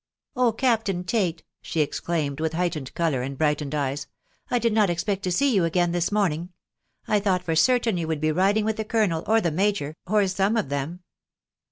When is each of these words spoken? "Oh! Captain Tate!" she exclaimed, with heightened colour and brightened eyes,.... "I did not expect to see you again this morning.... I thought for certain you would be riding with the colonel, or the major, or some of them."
"Oh! 0.35 0.51
Captain 0.51 1.03
Tate!" 1.03 1.43
she 1.61 1.79
exclaimed, 1.79 2.39
with 2.39 2.53
heightened 2.53 2.91
colour 2.95 3.21
and 3.21 3.37
brightened 3.37 3.75
eyes,.... 3.75 4.07
"I 4.49 4.57
did 4.57 4.73
not 4.73 4.89
expect 4.89 5.21
to 5.25 5.31
see 5.31 5.53
you 5.53 5.63
again 5.63 5.91
this 5.91 6.11
morning.... 6.11 6.49
I 7.07 7.19
thought 7.19 7.43
for 7.43 7.55
certain 7.55 7.97
you 7.97 8.07
would 8.07 8.19
be 8.19 8.31
riding 8.31 8.65
with 8.65 8.77
the 8.77 8.83
colonel, 8.83 9.23
or 9.27 9.39
the 9.41 9.51
major, 9.51 9.95
or 10.07 10.27
some 10.27 10.57
of 10.57 10.69
them." 10.69 11.01